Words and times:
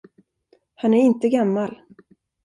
Han 0.75 0.93
är 0.93 0.97
inte 1.01 1.29
gammal. 1.29 1.81